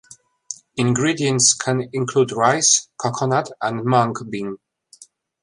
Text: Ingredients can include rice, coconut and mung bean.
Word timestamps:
Ingredients 0.77 1.53
can 1.53 1.87
include 1.93 2.31
rice, 2.31 2.89
coconut 2.99 3.51
and 3.61 3.85
mung 3.85 4.15
bean. 4.31 4.57